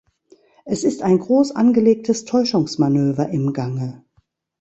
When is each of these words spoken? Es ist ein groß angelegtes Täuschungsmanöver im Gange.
Es 0.65 0.83
ist 0.83 1.03
ein 1.03 1.19
groß 1.19 1.51
angelegtes 1.51 2.25
Täuschungsmanöver 2.25 3.29
im 3.29 3.53
Gange. 3.53 4.03